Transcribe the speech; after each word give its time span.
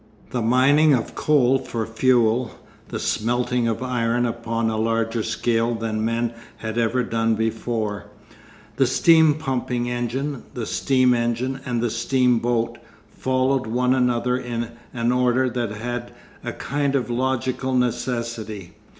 The 0.31 0.41
mining 0.41 0.95
of 0.95 1.13
coal 1.13 1.59
for 1.59 1.85
fuel, 1.85 2.55
the 2.87 2.97
smelting 2.97 3.67
of 3.67 3.83
iron 3.83 4.25
upon 4.25 4.67
a 4.67 4.75
larger 4.79 5.21
scale 5.21 5.75
than 5.75 6.03
men 6.03 6.33
had 6.57 6.79
ever 6.79 7.03
done 7.03 7.35
before, 7.35 8.05
the 8.77 8.87
steam 8.87 9.35
pumping 9.35 9.91
engine, 9.91 10.41
the 10.55 10.65
steam 10.65 11.13
engine 11.13 11.59
and 11.67 11.83
the 11.83 11.91
steam 11.91 12.39
boat, 12.39 12.79
followed 13.15 13.67
one 13.67 13.93
another 13.93 14.35
in 14.35 14.71
an 14.91 15.11
order 15.11 15.47
that 15.51 15.69
had 15.69 16.11
a 16.43 16.51
kind 16.51 16.95
of 16.95 17.11
logical 17.11 17.75
necessity. 17.75 18.73